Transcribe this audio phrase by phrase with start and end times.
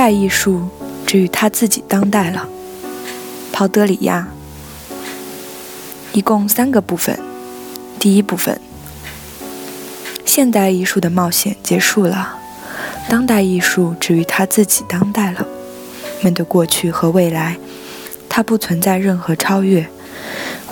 [0.00, 0.66] 代艺术
[1.06, 2.48] 至于他自己当代了，
[3.52, 4.28] 鲍德里亚。
[6.14, 7.20] 一共三个部分。
[7.98, 8.58] 第一部分，
[10.24, 12.38] 现代艺术的冒险结束了，
[13.10, 15.46] 当代艺术至于他自己当代了。
[16.22, 17.58] 面对过去和未来，
[18.26, 19.86] 它不存在任何超越，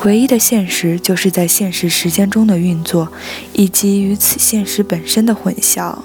[0.05, 3.13] 唯一的现实就是在现实时间中的运作，
[3.53, 5.99] 以及与此现实本身的混淆。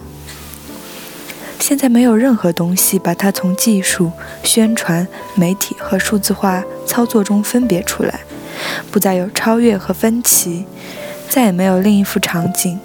[1.63, 4.11] 现在没有任何东西把它从技术、
[4.43, 8.19] 宣传、媒体和数字化操作中分别出来，
[8.91, 10.65] 不再有超越和分歧，
[11.29, 12.77] 再也没有另一幅场景，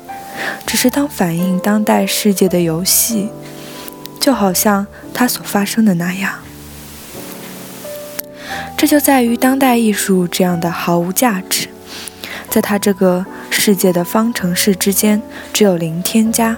[0.64, 3.30] 只是当反映当代世界的游戏，
[4.20, 6.34] 就好像它所发生的那样。
[8.76, 11.66] 这就在于当代艺术这样的毫无价值，
[12.48, 15.20] 在它这个世界的方程式之间
[15.52, 16.56] 只有零添加。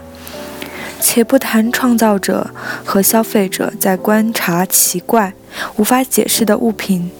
[1.00, 2.50] 且不谈创造者
[2.84, 5.32] 和消费者在观察奇怪、
[5.76, 7.10] 无法解释的物品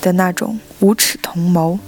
[0.00, 1.78] 的那种无耻同谋，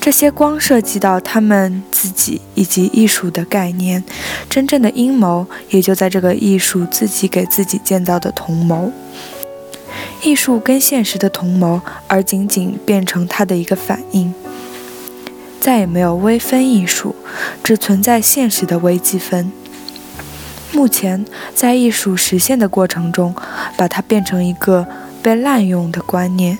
[0.00, 4.04] 这些光涉及到他们自己以及艺术的概念，
[4.48, 8.92] 真正的阴谋也就在这个艺术自己给自己建造的同谋，
[10.22, 14.32] 艺术跟现实的同谋，而仅仅变成它的一个反应。
[15.60, 17.16] 再也没有微分艺术，
[17.64, 19.50] 只存在现实的微积分。
[20.72, 21.24] 目前，
[21.54, 23.34] 在艺术实现的过程中，
[23.76, 24.86] 把它变成一个
[25.22, 26.58] 被滥用的观念。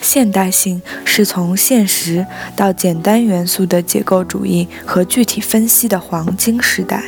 [0.00, 7.02] 现代性是从现实到简单元素的结构主义和具体分析的黄金时代。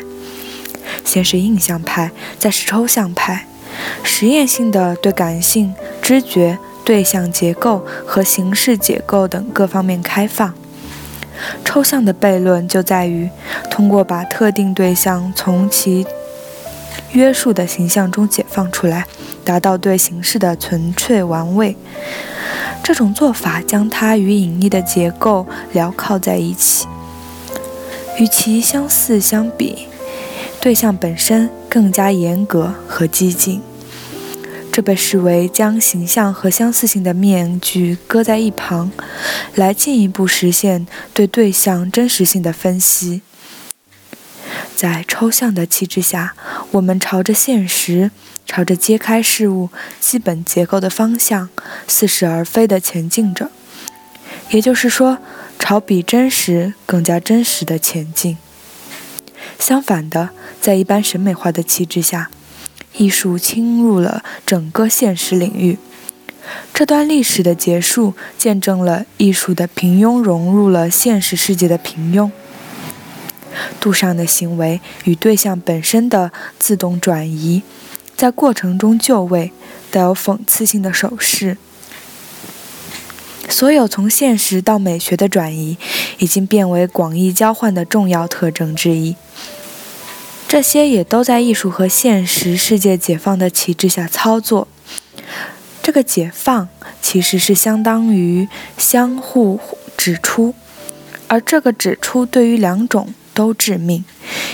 [1.04, 3.46] 先是印象派，再是抽象派，
[4.02, 10.54] 实验性的对感性、知觉、对象结构和形式结构等各方面开放。
[11.64, 13.28] 抽象的悖论就在于，
[13.70, 16.06] 通过把特定对象从其
[17.12, 19.06] 约束的形象中解放出来，
[19.44, 21.76] 达到对形式的纯粹玩味。
[22.82, 26.86] 这种做法将它与隐匿的结构镣铐在一起。
[28.18, 29.88] 与其相似相比，
[30.60, 33.60] 对象本身更加严格和激进。
[34.76, 38.92] 这被视为将形象和相似性的面具搁在一旁，
[39.54, 43.22] 来进一步实现对对象真实性的分析。
[44.74, 46.34] 在抽象的气质下，
[46.72, 48.10] 我们朝着现实，
[48.44, 51.48] 朝着揭开事物基本结构的方向
[51.88, 53.50] 似是而非地前进着，
[54.50, 55.16] 也就是说，
[55.58, 58.36] 朝比真实更加真实的前进。
[59.58, 60.28] 相反的，
[60.60, 62.28] 在一般审美化的气质下，
[62.96, 65.78] 艺术侵入了整个现实领域，
[66.72, 72.30] 这段历史的结束见证了艺术的平庸融入了现实世界的平庸。
[73.80, 77.62] 杜尚的行为与对象本身的自动转移，
[78.16, 79.52] 在过程中就位，
[79.90, 81.56] 带有讽刺性的手势。
[83.48, 85.78] 所有从现实到美学的转移，
[86.18, 89.16] 已经变为广义交换的重要特征之一。
[90.48, 94.68] 这些也都在艺术和现实世界解放的旗帜下操作。
[95.82, 96.68] 这个解放
[97.02, 98.48] 其实是相当于
[98.78, 99.58] 相互
[99.96, 100.54] 指出，
[101.26, 104.04] 而这个指出对于两种都致命。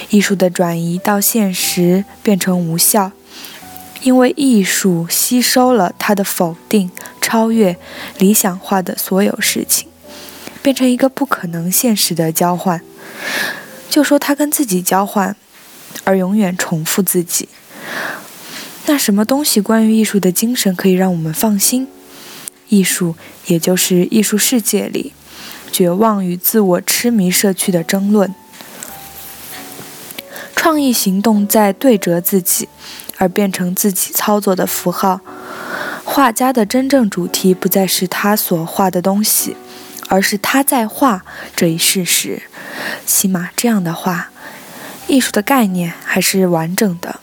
[0.09, 3.13] 艺术的转移到现实变成无效，
[4.03, 7.77] 因为艺术吸收了它的否定、超越、
[8.19, 9.89] 理想化的所有事情，
[10.63, 12.81] 变成一个不可能现实的交换。
[13.91, 15.37] 就说它跟自己交换。
[16.05, 17.49] 而永远重复自己。
[18.87, 21.87] 那什么东西关于艺术的精神可以让我们放心？
[22.69, 23.15] 艺术，
[23.47, 25.13] 也就是艺术世界里
[25.71, 28.35] 绝望与自我痴迷社区的争论。
[30.57, 32.69] 创意行动在对折自己，
[33.19, 35.21] 而变成自己操作的符号。
[36.05, 39.57] 画家的真正主题不再是他所画的东西，
[40.09, 41.25] 而是他在画
[41.55, 42.43] 这一事实。
[43.07, 44.32] 起码这样的话。
[45.07, 47.21] 艺术的概念还是完整的，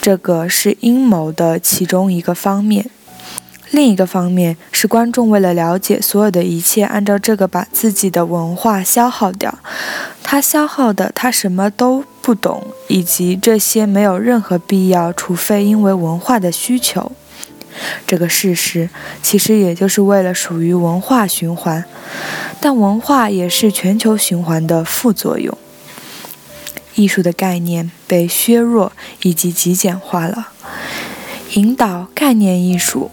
[0.00, 2.90] 这个是阴谋的其中一个方面，
[3.70, 9.58] 另一个方面是观众为了了解所有的一切，按照这个把自己的文化消耗掉。
[10.22, 17.12] 他消耗的，他什么都不懂，以及这些没有任何必要，除非因为文化的需求。
[18.06, 18.88] 这个事实
[19.22, 21.84] 其实也就是为了属于文化循环，
[22.60, 25.56] 但文化也是全球循环的副作用。
[26.94, 28.92] 艺术的概念被削弱
[29.22, 30.48] 以及极简化了，
[31.52, 33.10] 引导概念艺术。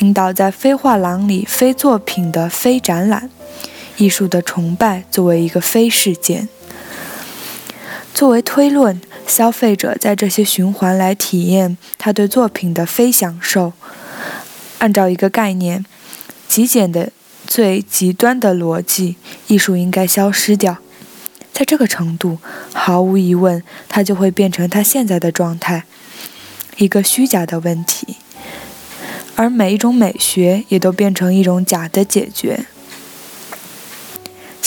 [0.00, 3.28] 引导在非画廊里非作品的非展览，
[3.98, 6.48] 艺术的崇拜作为一个非事件，
[8.14, 8.98] 作为推论，
[9.30, 13.72] 消费者在这些循环来体验他对作品的非享受。
[14.78, 15.86] 按照一个概念，
[16.48, 17.12] 极简的
[17.46, 19.14] 最极端的逻辑，
[19.46, 20.78] 艺术应该消失掉。
[21.52, 22.38] 在这个程度，
[22.72, 25.84] 毫无疑问，它就会变成它现在的状态，
[26.78, 28.16] 一个虚假的问题。
[29.36, 32.66] 而每一种美学也都变成一种假的解决。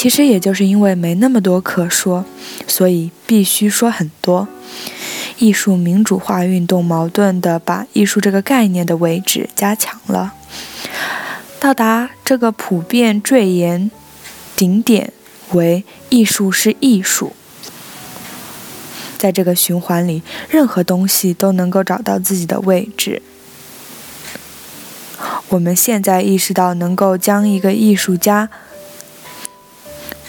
[0.04, 2.26] 其实也就是因为没那么多可说，
[2.68, 4.50] 所以必须说很多。
[5.38, 10.34] 艺术民主化运动矛盾地把艺术这个概念的位置加强了，
[11.58, 13.90] 到达这个普遍坠言
[14.58, 15.14] 顶点
[15.54, 17.32] 为艺术是艺术。
[19.18, 23.22] 在这个循环里，任何东西都能够找到自己的位置。
[25.48, 28.50] 我们现在意识到，能够将一个艺术家，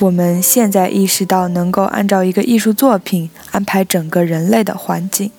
[0.00, 5.30] 我们现在意识到，能够按照一个艺术作品安排整个人类的环境。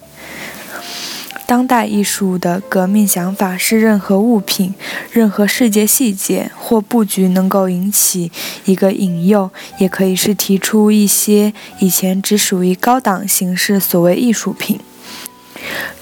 [1.45, 4.73] 当代艺术的革命想法是，任何物品、
[5.11, 8.31] 任何世界细节或布局能够引起
[8.63, 14.79] 一个引诱，也可以是提出一些以前只属于高档形式所谓艺术品。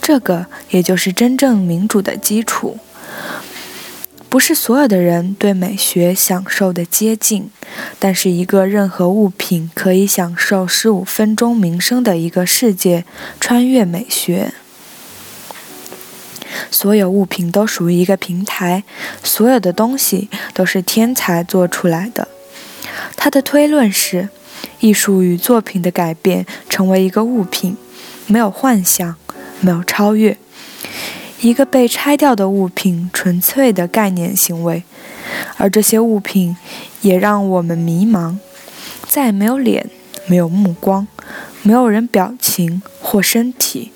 [0.02, 2.78] 这个也就是真正民主的基础。
[4.30, 7.52] 不是所有的人对美学享受的接近，
[8.00, 13.06] 但是一个任何物品可以享受十五分钟名声的一个世界
[13.40, 14.54] 穿越美学。
[16.70, 18.84] 所有物品都属于一个平台，
[19.24, 22.28] 所有的东西都是天才做出来的。
[23.16, 24.30] 他的推论是，
[24.80, 27.78] 艺术与作品的改变成为一个物品，
[28.28, 29.16] 没有幻想，
[29.62, 30.38] 没有超越。
[31.44, 34.84] 一个被拆掉的物品，纯粹的概念行为，
[35.57, 36.56] 而这些物品
[37.01, 38.38] 也让我们迷茫。
[39.06, 39.90] 再没有脸，
[40.25, 41.06] 没有目光，
[41.62, 43.92] 没有人表情或身体，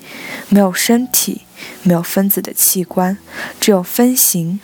[0.50, 1.40] 没有身体，
[1.82, 3.16] 没有分子的器官，
[3.58, 4.60] 只有分形。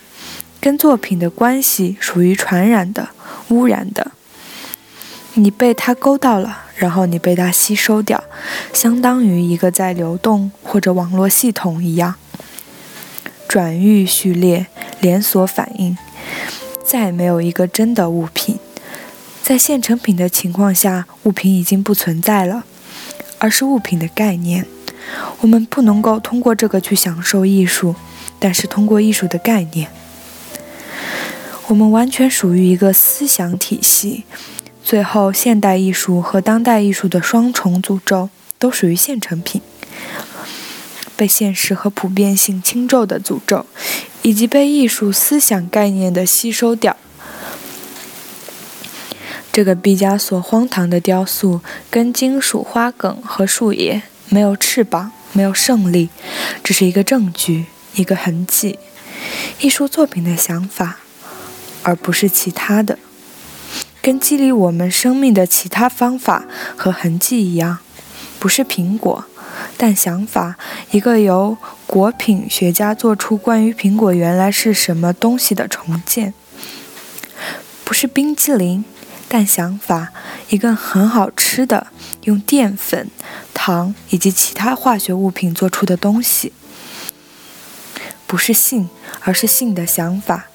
[0.61, 3.09] 跟作品的关系属于传染的、
[3.49, 4.13] 污染的。
[5.33, 8.23] 你被它勾到了，然后你被它吸收掉，
[8.75, 12.17] 相当于一个在流动或者网络系统一样。
[13.55, 14.67] 转域序列
[14.99, 15.97] 连锁反应，
[16.85, 18.59] 再没有一个真的物品。
[19.45, 22.65] 在现成品的情况下，物品已经不存在了，
[23.39, 24.67] 而是物品的概念。
[25.39, 27.95] 我们不能够通过这个去享受艺术，
[28.41, 29.89] 但是通过艺术的概念，
[31.69, 34.25] 我们完全属于一个思想体系。
[34.83, 39.63] 最后，现代艺术和当代艺术的双重诅咒都属于现成品。
[41.17, 43.67] 被现实和普遍性轻咒的诅咒，
[44.23, 46.97] 以及被艺术思想概念的吸收掉。
[49.53, 56.09] 这个毕加索荒唐的雕塑，跟金属花梗和树叶，没有翅膀，没有胜利，
[56.65, 58.81] 只是一个证据，一个痕迹，
[59.61, 60.99] 艺术作品的想法，
[61.85, 62.99] 而不是其他的，
[64.03, 67.79] 跟激励我们生命的其他方法和痕迹一样，
[68.41, 69.25] 不是苹果。
[69.77, 70.57] 但想法，
[70.91, 71.57] 一个由
[71.87, 76.35] 果品学家做出关于苹果原来是什么东西的重建，
[77.85, 78.85] 不是冰激凌，
[79.29, 80.13] 但想法，
[80.49, 81.89] 一个很好吃的
[82.23, 83.11] 用淀粉、
[83.53, 86.53] 糖以及其他化学物品做出的东西，
[88.27, 88.89] 不是性，
[89.21, 90.47] 而是性的想法，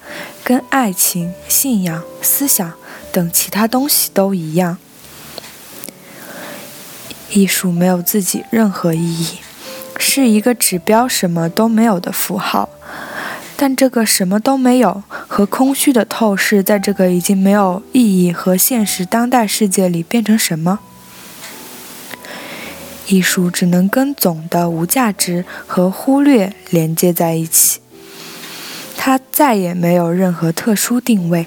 [0.42, 2.72] 跟爱情、信仰、思想
[3.12, 4.78] 等其他东西都一样。
[7.32, 9.38] 艺术没有自己任何意义，
[9.96, 12.68] 是一个指标什么都没有的符号。
[13.56, 20.80] 但这个什么都没有和空虚的透视，在这个已经没有意义和现实当代世界里变成什么？
[23.06, 27.80] 艺术只能跟总的无价值和忽略连接在一起。
[28.96, 31.46] 它再也没有任何特殊定位。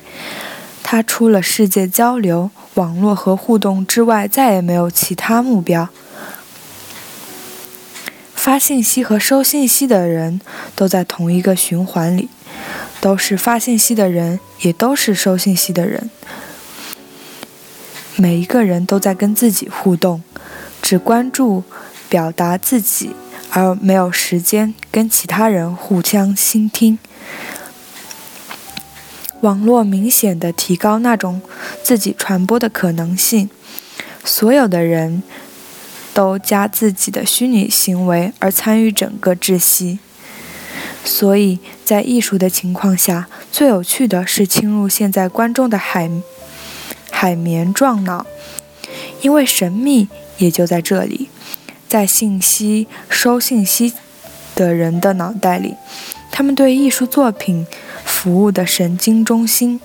[0.81, 2.51] 它除了世界交流。
[2.75, 5.89] 网络和互动之外，再也没有其他目标。
[8.35, 10.41] 发信息和收信息的人
[10.75, 12.29] 都在同一个循环里，
[12.99, 16.09] 都是发信息的人，也都是收信息的人。
[18.15, 20.21] 每一个人都在跟自己互动，
[20.81, 21.63] 只关注
[22.09, 23.15] 表达自己，
[23.49, 26.99] 而没有时间跟其他人互相倾听。
[29.43, 31.41] 网络明显的提高那种
[31.83, 33.49] 自己传播的可能性，
[34.23, 35.21] 所有的人
[36.13, 39.99] 都加自己的虚拟行为而参与整个窒息。
[41.03, 46.09] 所以在艺术的情况下，最有趣的是侵入现在观众的海
[47.11, 48.25] 海绵状脑，
[49.21, 50.07] 因为神秘
[50.37, 51.27] 也就在这里，
[51.89, 53.91] 在信息收信息
[54.55, 55.75] 的人的脑袋里，
[56.31, 57.67] 他们对艺术作品。
[58.05, 59.79] 服务的神经中心，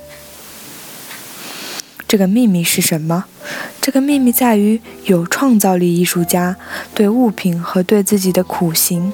[2.07, 3.25] 这个秘密是什么？
[3.81, 6.57] 这个秘密在于有创造力艺术家
[6.95, 9.13] 对物品和对自己的苦行，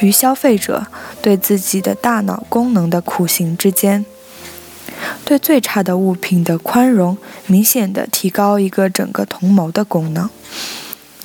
[0.00, 0.86] 与消费者
[1.20, 4.04] 对自己的大脑功能的苦行之间，
[5.24, 10.30] 对最差的物品的宽容，明显的提高一个整个同谋的功能，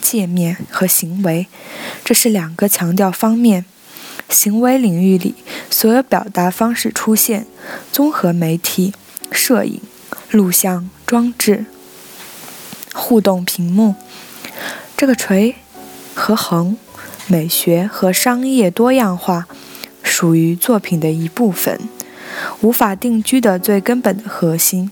[0.02, 1.48] 界面和行为，
[2.04, 3.66] 这是两个强调方面。
[4.30, 5.36] 行为领域里，
[5.70, 7.46] 所有表达方式出现：
[7.92, 8.94] 综合媒体、
[9.32, 9.82] 摄影、
[10.32, 11.66] 录像装置、
[12.94, 13.96] 互动屏幕。
[14.96, 15.56] 这个锤
[16.14, 16.78] 和横、
[17.28, 19.48] 美学和商业多样化，
[20.04, 21.80] 属于作品的一部分，
[22.62, 24.92] 无法定居的最根本的核心。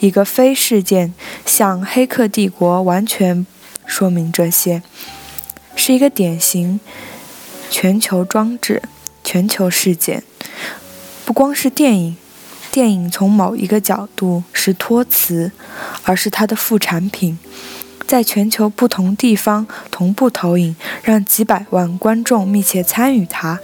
[0.00, 1.12] 一个非事件，
[1.44, 3.46] 像《黑客帝国》，完全
[3.84, 4.82] 说明这些，
[5.76, 6.80] 是一个典型。
[7.70, 8.82] 全球装置，
[9.22, 10.24] 全球事件，
[11.24, 12.16] 不光是电影，
[12.72, 15.52] 电影从某一个角度是托词，
[16.02, 17.38] 而是它的副产品，
[18.08, 20.74] 在全球不同地方同步投影，
[21.04, 23.60] 让几百万观众密切参与它。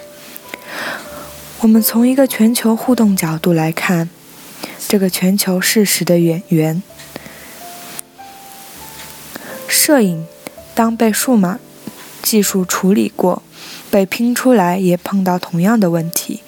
[1.61, 4.09] 我们从一个全球互动角度来看，
[4.87, 6.81] 这个全球事实的演员，
[9.67, 10.25] 摄影
[10.77, 11.59] 当被数码
[12.23, 13.43] 技术处理过。
[13.91, 16.43] 被拼出来也碰到同样的问题。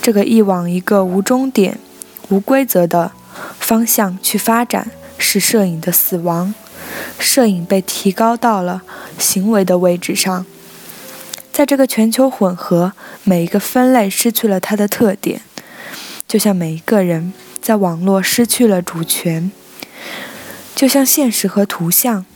[0.00, 1.78] 这个一往一个无终点、
[2.28, 3.12] 无规则的
[3.58, 6.54] 方向去发展，是摄影的死亡。
[7.18, 8.82] 摄影被提高到了
[9.18, 10.44] 行为的位置上，
[11.52, 12.92] 在这个全球混合，
[13.24, 15.40] 每一个分类失去了它的特点，
[16.28, 19.50] 就像每一个人在网络失去了主权，
[20.74, 22.26] 就像现实和图像。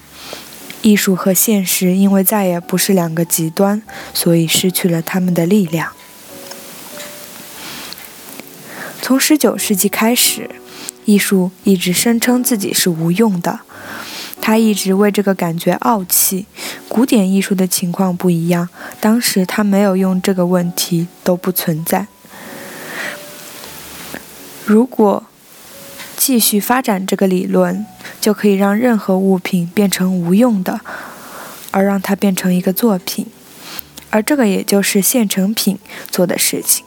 [0.86, 3.82] 艺术和现实因为再也不是两个极端，
[4.14, 5.92] 所以失去了他们的力量。
[9.02, 10.48] 从19世纪开始，
[11.04, 13.58] 艺术一直声称自己是无用的，
[14.40, 16.46] 他一直为这个感觉傲气。
[16.88, 18.68] 古典艺术的情况不一样，
[19.00, 22.06] 当时他没有用这个问题都不存在。
[24.64, 25.24] 如果
[26.16, 27.86] 继续发展这个理论。
[28.20, 30.80] 就可以让任何物品变成无用的，
[31.70, 33.26] 而让它变成一个作品，
[34.10, 35.78] 而这个也就是现成品
[36.10, 36.84] 做的事情，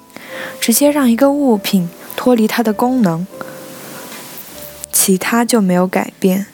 [0.60, 3.26] 直接让一个物品脱离它的功能，
[4.92, 6.48] 其他就没有改变，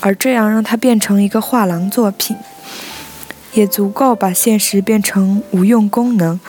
[0.00, 2.36] 而这样让它变成一个画廊作品，
[3.52, 6.40] 也足够把现实变成无用功能，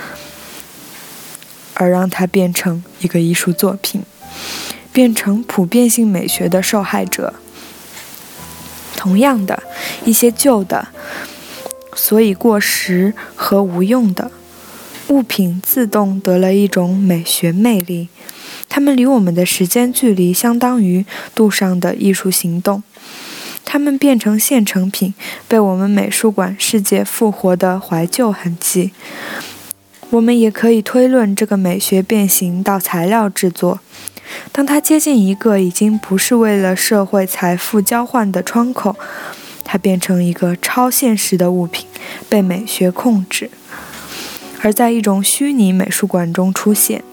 [1.76, 4.02] 而让它变成一个艺术作品。
[4.94, 7.34] 变成普遍性美学的受害者。
[8.96, 9.64] 同样的，
[10.06, 10.90] 一些旧的、
[11.96, 14.32] 所以过时和无用的
[15.08, 18.10] 物品自动得了一种美学魅力。
[18.70, 21.06] 它们离我们的时间距离相当于
[21.36, 22.84] 路上的艺术行动。
[23.66, 25.14] 它们变成现成品，
[25.48, 28.92] 被我们美术馆世界复活的怀旧痕迹。
[30.12, 33.80] 我们也可以推论这个美学变形到材料制作。
[34.52, 38.98] 当它接近一个已经不是为了社会财富交换的窗口，
[39.64, 41.88] 它变成一个超现实的物品，
[42.28, 43.50] 被美学控制，
[44.62, 47.04] 而在一种虚拟美术馆中出现。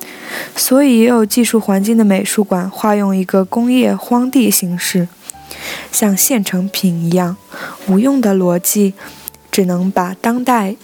[0.56, 5.06] 所以，也有技术环境的美术馆化用一个工业荒地形式，
[5.92, 7.36] 像现成品一样
[7.86, 8.94] 无用的逻辑，
[9.52, 10.76] 只能把当代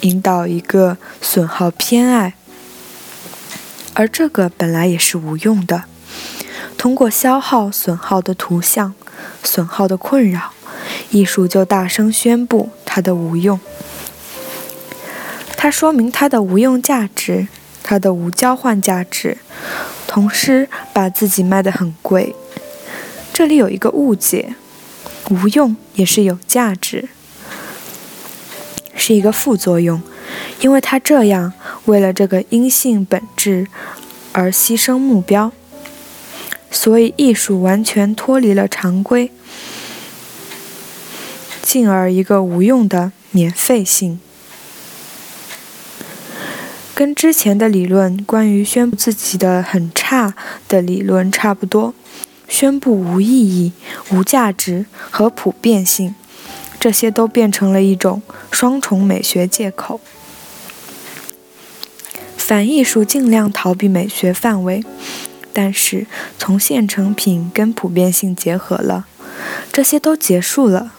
[0.00, 2.34] 引导一个损耗偏爱。
[3.94, 5.84] 而这个本来也是无用的。
[6.76, 8.94] 通过消耗、损耗的图像、
[9.42, 10.52] 损耗的困扰，
[11.10, 13.58] 艺术就大声宣布它的无用。
[15.56, 17.48] 它说明它的无用价值，
[17.82, 19.38] 它的无交换价值，
[20.06, 22.36] 同时把自己卖得很贵。
[23.32, 24.54] 这里有一个误解：
[25.30, 27.08] 无用也是有价值。
[28.98, 30.02] 是一个副作用，
[30.60, 31.52] 因为他这样
[31.86, 33.68] 为了这个阴性本质
[34.32, 35.52] 而牺牲目标，
[36.70, 39.30] 所以艺术完全脱离了常规，
[41.62, 44.18] 进而一个无用的免费性。
[46.94, 50.34] 跟之前的理论关于宣布自己的很差
[50.66, 51.94] 的理论差不多，
[52.48, 53.72] 宣布无意义、
[54.10, 56.16] 无价值和普遍性，
[56.78, 60.00] 这些都变成了一种双重美学借口。
[62.36, 64.84] 反艺术尽量逃避美学范围，
[65.52, 66.06] 但是
[66.38, 69.06] 从现成品跟普遍性结合了，
[69.72, 70.92] 这些都结束了。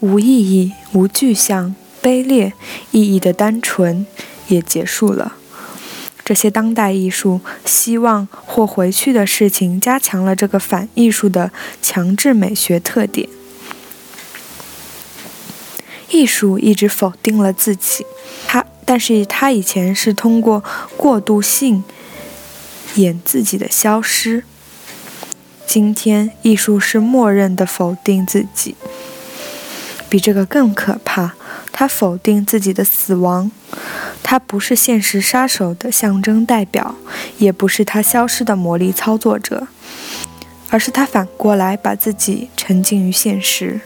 [0.00, 2.52] 无意义、无具象、卑劣、
[2.90, 4.06] 意义的单纯。
[4.50, 5.34] 也结束了。
[6.24, 13.28] 这些当代艺术希望或回去的事情，加强了这个反艺术的强制美学特点。
[16.10, 18.04] 艺术一直否定了自己，
[18.46, 20.62] 他，但是他以前是通过
[20.96, 21.84] 过渡性
[22.96, 24.44] 演自己的消失。
[25.66, 28.74] 今天，艺术是默认的否定自己，
[30.08, 31.34] 比这个更可怕。
[31.72, 33.50] 他否定自己的死亡。
[34.22, 36.96] 他不是现实杀手的象征代表，
[37.38, 39.68] 也不是他消失的魔力操作者，
[40.68, 43.80] 而是他反过来把自己沉浸于现实。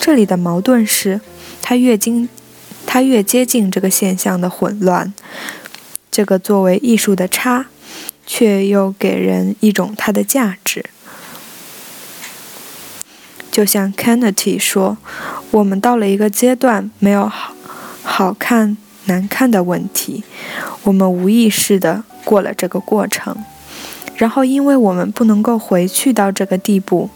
[0.00, 1.20] 这里的矛盾是，
[1.66, 2.28] 他越经，
[2.86, 5.14] 他越接近这个现象的混乱，
[6.10, 7.64] 这个作为艺术的差，
[8.26, 10.84] 却又给人一种它的价值。
[13.50, 14.98] 就像 Kennedy 说
[15.52, 17.54] ：“我们到了一个阶段，没有好
[18.02, 20.24] 好看。”难看的问题，
[20.82, 23.36] 我们无意识的过了这个过程，
[24.16, 27.08] 然后因为我们不能够回去到这个地步，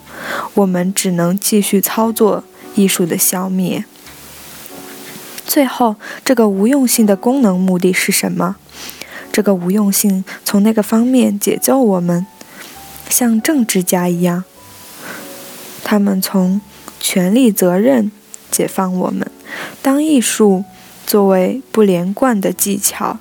[0.54, 3.84] 我们只能继续操作艺术的消灭。
[5.48, 8.54] 最后，这个无用性的功能目的是什么？
[9.32, 12.24] 这个无用性从那个方面解救我们，
[13.08, 14.44] 像政治家一样，
[15.82, 16.60] 他们从
[17.00, 18.12] 权力责任
[18.50, 19.28] 解放我们。
[19.82, 20.64] 当艺术。
[21.08, 23.18] 作为不连贯的技巧，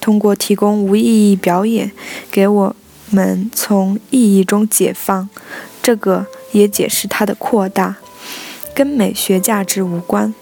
[0.00, 1.90] 通过提供无意义表演，
[2.30, 2.76] 给我
[3.10, 5.28] 们从意义中解放。
[5.82, 7.96] 这个也解释它的扩大，
[8.72, 10.32] 跟美学价值无关。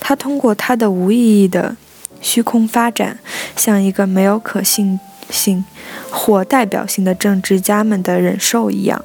[0.00, 1.76] 它通过它的无意义的
[2.20, 3.18] 虚空发展，
[3.56, 4.98] 像一个没有可信
[5.30, 5.64] 性
[6.10, 9.04] 或代表性的政治家们的忍受一样。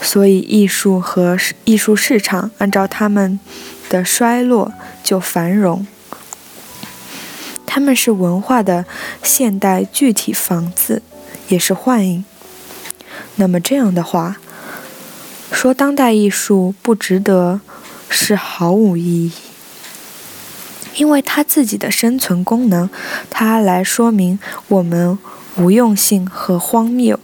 [0.00, 3.38] 所以，艺术和艺术市场按照他们。
[3.88, 4.72] 的衰落
[5.04, 5.86] 就繁荣，
[7.64, 8.84] 他们是文化的
[9.22, 11.02] 现代具体房子，
[11.46, 12.24] 也是幻影。
[13.36, 14.38] 那么这样的话，
[15.52, 17.60] 说当代艺术不值得
[18.08, 19.32] 是毫无意义，
[20.96, 22.88] 因为它自己的生存功能，
[23.30, 24.38] 它来说明
[24.68, 25.18] 我们
[25.56, 27.18] 无用性和荒谬。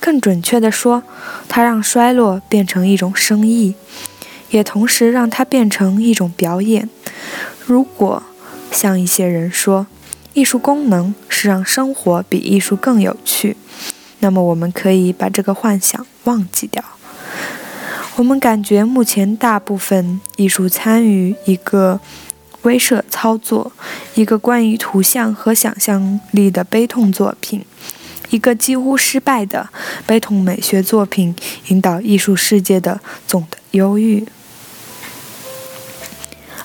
[0.00, 1.02] 更准确地说，
[1.48, 3.74] 它让衰落变成一种生意。
[4.50, 6.88] 也同时让它变成一种表演。
[7.66, 8.22] 如果
[8.70, 9.88] 像一些人说，
[10.32, 13.56] 艺术功能是让生活比艺术更有趣，
[14.20, 16.84] 那么我们可以把这个幻想忘记掉。
[18.16, 21.98] 我们感觉目前大部分艺术参与一个
[22.62, 23.72] 威慑操作，
[24.14, 27.64] 一个关于图像和想象力的悲痛作品，
[28.30, 29.68] 一个几乎失败的
[30.06, 31.34] 悲痛美学作品，
[31.66, 34.24] 引导艺术世界的总的忧郁。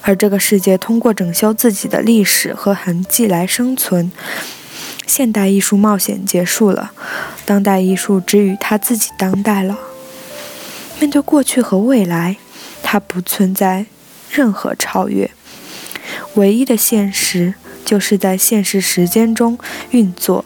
[0.02, 4.12] 而这个世界通过整修自己的历史和痕迹来生存。
[5.08, 6.92] 现代艺术冒险结束了，
[7.44, 9.76] 当代艺术只与他自己当代了。
[11.00, 12.38] 面对过去和未来，
[12.84, 13.86] 它不存在
[14.30, 15.32] 任何超越。
[16.36, 17.54] 唯一的现实
[17.86, 19.58] 就是在现实时间中
[19.92, 20.46] 运作，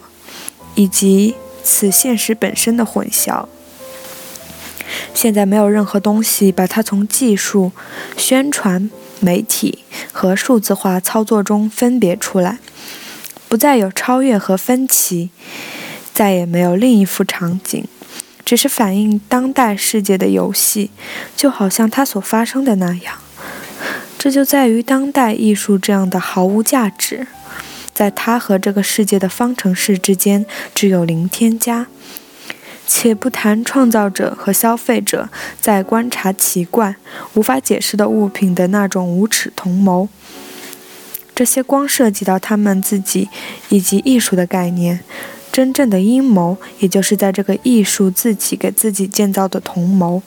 [0.74, 3.46] 以及此现实本身的混淆。
[5.12, 7.72] 现在没有任何东西把它从技术、
[8.16, 8.90] 宣传。
[9.20, 12.58] 媒体和数字化操作中分别出来，
[13.48, 15.30] 不再有超越和分歧，
[16.12, 17.86] 再也没有另一幅场景，
[18.44, 20.90] 只是反映当代世界的游戏，
[21.36, 23.18] 就好像它所发生的那样。
[24.18, 27.26] 这就在于当代艺术这样的毫无价值，
[27.92, 31.86] 在它和这个世界的方程式之间只有零添加。
[32.86, 36.96] 且不谈创造者和消费者在观察奇怪、
[37.32, 40.10] 无法解释的物品的那种无耻同谋，
[41.34, 43.30] 这些光涉及到他们自己
[43.70, 45.00] 以及艺术的概念。
[45.54, 50.20] 真正的阴谋，也就是在这个艺术自己给自己建造的同谋。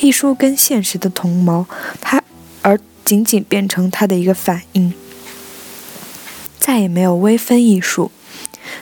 [0.00, 1.66] 艺术跟现实的同谋，
[2.00, 2.20] 它
[2.62, 4.92] 而仅仅变成它的一个反应。
[6.58, 8.10] 再也没有微分艺术，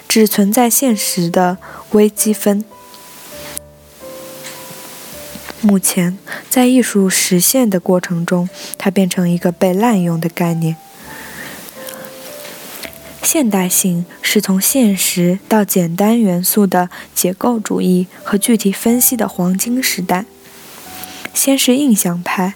[0.08, 1.58] 只存在现实的
[1.90, 2.64] 微积分。
[5.60, 6.16] 目前，
[6.48, 10.76] 在艺术实现的过程中，它变成一个被滥用的概念。
[13.26, 20.26] 现代性是从现实到简单元素的解构主义和具体分析的黄金时代。
[21.34, 22.54] 先是印象派，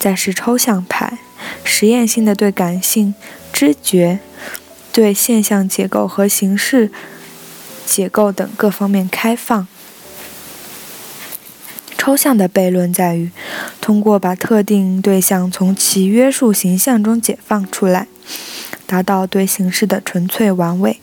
[0.00, 1.18] 再是抽象派，
[1.62, 3.14] 实验性的对感性、
[3.52, 4.18] 知觉、
[4.92, 6.90] 对现象结构和形式
[7.86, 9.68] 结构等各方面开放。
[11.96, 13.30] 抽象的悖论在于，
[13.80, 18.08] 通过把特定对象从其约束形象中解放出来。
[18.92, 21.00] 达到对形式的纯粹完美，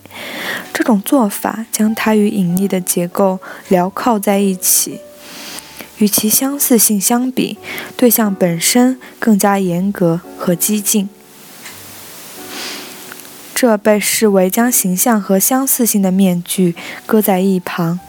[0.71, 3.39] 这种做法将它与隐匿的结构
[3.71, 4.99] 镣铐在一起。
[5.97, 7.57] 与其相似性相比，
[7.97, 11.09] 对象本身更加严格和激进。
[13.55, 16.75] 这被视为将形象和相似性的面具
[17.07, 17.99] 搁在一旁，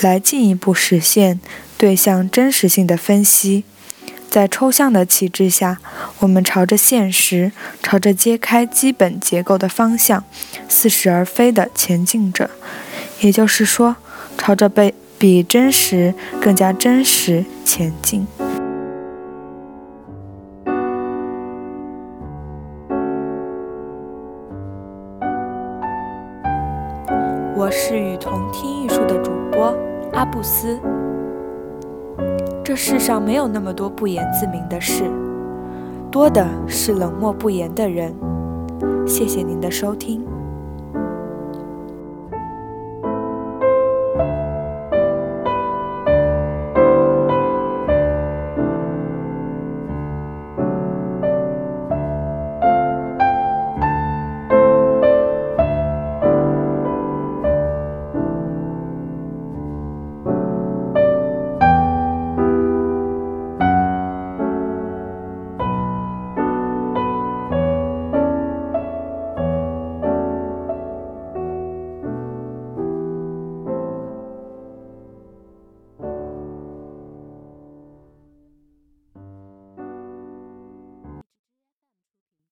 [0.00, 1.40] 来进一步实现
[1.76, 3.64] 对象真实性的分析。
[4.34, 5.78] 在抽象的旗帜下，
[6.18, 10.24] 我们朝着现实，朝着揭开基本结构的方向，
[10.68, 12.50] 似是而非地前进着。
[13.20, 13.94] 也就是说，
[14.36, 18.26] 朝着被比真实更加真实前进。
[27.54, 29.72] 我是与同听艺术的主播
[30.12, 30.76] 阿布斯。
[32.64, 35.04] 这世上没有那么多不言自明的事，
[36.10, 38.14] 多的是冷漠不言的人。
[39.06, 40.24] 谢谢您的收听。